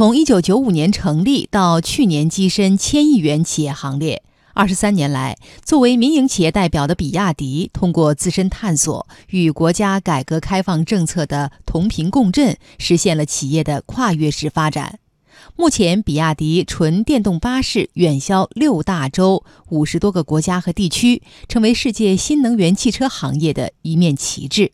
[0.00, 4.22] 从一九九五年成立到去年跻身千亿元企业行列，
[4.54, 15.00] 二十三年来，作为民营企业代表的比亚迪，通过自身探索与国家改革开放政策的同频共振，实现了企业的跨越式发展。
[15.54, 24.72] 目前，比亚迪纯电动巴士远销六大洲、五十多个国家和地区，成为世界新能源汽车行业的一面旗帜。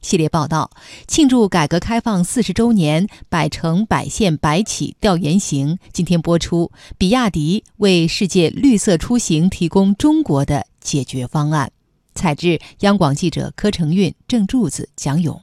[0.00, 0.70] 系列报道
[1.06, 6.72] 庆祝改革开放四十周年“百城百县百企”调研行，今天播出。
[6.96, 11.70] 比亚迪为世界绿色出行提供中国的解决方案。
[12.14, 15.40] 采制：央广记者柯成运、郑柱子、蒋勇。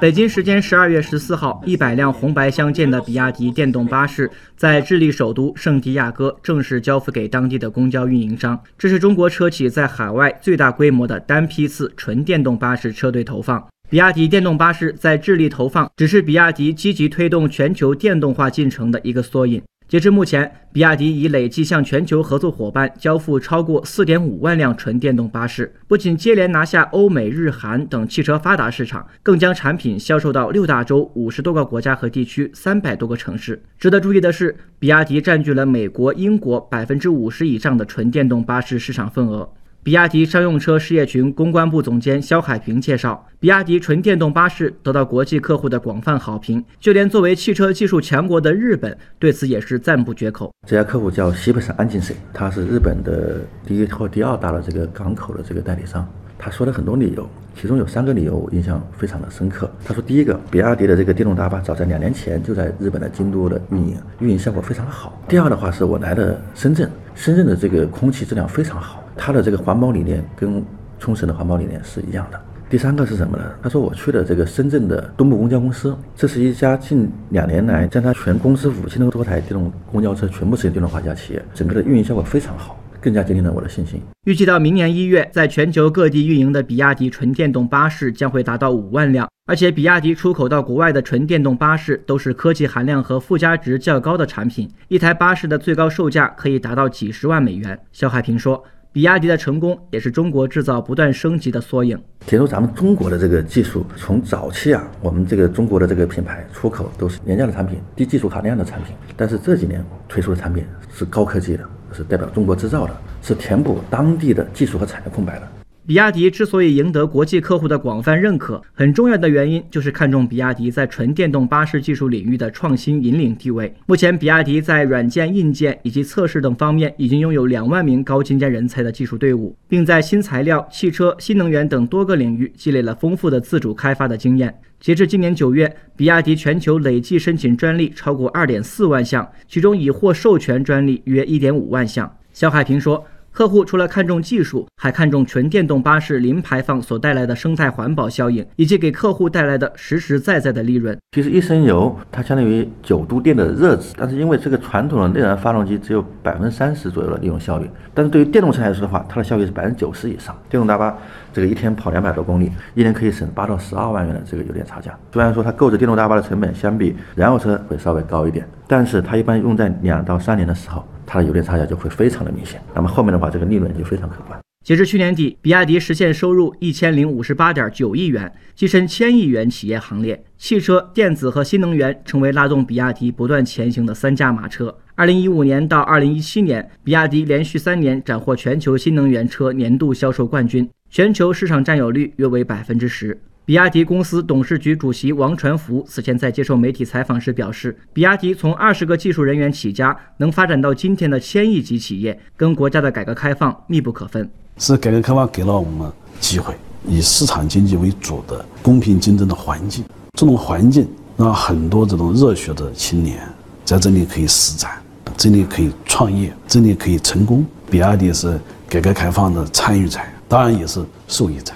[0.00, 8.58] 北京时间十二月十四号，一百辆红白相间的比亚迪电动巴士在智利首都圣地亚哥正式交付给当地的公交运营商。
[8.78, 13.62] 这是中国车企在海外最大规模的单批次纯电动巴士车队投放。
[13.90, 19.60] 比亚迪电动巴士在智利投放，只是比亚迪积极推动全球电动化进程的一个缩影。
[19.88, 33.62] 截至目前，比亚迪已累计向全球合作伙伴交付超过四点五万辆纯电动巴士，不仅接连拿下欧美日韩等汽车发达市场，更将产品销售到六大洲五十多个国家和地区三百多个城市。
[33.78, 39.48] 值得注意的是，比亚迪占据了美国、英国百分之五十以上的纯电动巴士市场份额。
[39.88, 50.52] 比亚迪商用车事业群公关部总监肖海平介绍，比亚迪纯电动巴士得到国际客户的广泛好评，就连作为汽车技术强国的日本对此也是赞不绝口。
[50.66, 56.06] 这家客户叫西北省安进水，他是日本的第一或第二大的这个港口的这个代理商。
[56.38, 57.26] 他说了很多理由，
[57.58, 59.70] 其中有三个理由我印象非常的深刻。
[59.82, 65.18] 他说，第一个，比亚迪的这个电动大巴早在两年前就在日本的京都的运营，运营效果非常好。
[65.26, 69.02] 第二的话，是我来了深圳，深圳的这个空气质量非常好。
[69.18, 70.64] 它的这个环保理念跟
[70.98, 72.40] 冲绳的环保理念是一样的。
[72.70, 73.44] 第三个是什么呢？
[73.62, 84.02] 他说我去了这个深圳的东部公交公司，这是一家近两年来将它全公司五千多台电动公交车全部实现电动化一家企业，整个的运营效果非常好，更加坚定了我的信心。
[84.24, 97.80] 预计到明年一月，在全球各地运营的比亚迪纯电动巴士将会达到五万辆，而且比亚迪出口到国外的纯电动巴士都是科技含量和附加值较高的产品，一台巴士的最高售价可以达到几十万美元。
[97.92, 98.62] 肖海平说。
[98.90, 101.96] 比亚迪的成功也是中国制造不断升级的缩影。
[102.26, 108.94] 其实咱们中国的这个技术，从早期啊，我们这个中国的这个品牌出口都是廉价的产品、低技术含量的产品。
[109.16, 115.48] 但是这几年推出的产品是高科技的，是代表中国制造的，是填补当地的技术和产业空白的。
[115.88, 123.74] 比亚迪之所以赢得国际客户的广泛认可，很重要的原因就是看重比亚迪在纯电动巴士技术领域的创新引领地位。
[123.86, 134.54] 目前，比亚迪在软件、硬件以及测试等方面已经拥有两万名高精尖人才的技术队伍，并在新材料、汽车、新能源等多个领域积累了丰富的自主开发的经验。
[134.78, 142.14] 截至今年九月，比亚迪全球累计申请专利超过二点四万项，其中已获授权专利约一点五万项。
[142.34, 143.02] 肖海平说。
[143.38, 150.98] 客户除了看重技术，还看重纯电动巴士零排放所带来的生态环保效应，以及给客户带来的实实在在的利润。
[151.12, 160.36] 其实一升油它相当于九度电的热值，但是因为这个传统的内燃发动机只有百分之三十左右的利用效率，但是对于电动车来说的话，它的效率是百分之九十以上。
[160.50, 160.98] 电动大巴
[161.32, 164.98] 这个一天跑两百多公里，一年可以省八到十二万元的这个油电差价。
[165.12, 170.84] 虽然说它购置电动大巴的成本相比燃油车会稍微高一点，但是它一般用在两到三年的时候。
[171.10, 174.38] 它的油电差价就会非常的明显，那么后面的话，这个利润就非常可观。
[174.62, 180.22] 截至去年底，比亚迪实现收入一千零五十八点九亿元，跻身千亿元企业行列。
[180.36, 184.76] 汽车、电子和新能源成为拉动比亚迪不断前行的三驾马车。
[184.94, 193.18] 二零一五年到二零一七年，比亚迪连续三年斩获全球新能源车年度销售冠军，全球市场占有率约为百分之十。
[193.48, 204.30] 比亚迪公司董事局主席王传福此前在接受媒体采访时表示，比亚迪从二十个技术人员起家，能发展到今天的千亿级企业，跟国家的改革开放密不可分。
[204.58, 206.54] 是改革开放给了我们机会，
[206.86, 209.82] 以市场经济为主的公平竞争的环境。
[210.12, 210.86] 这种环境
[211.16, 213.18] 让很多这种热血的青年
[213.64, 214.72] 在这里可以施展，
[215.16, 217.42] 这里可以创业，这里可以成功。
[217.70, 219.98] 比亚迪是改革开放的参与者，
[220.28, 221.54] 当然也是受益者。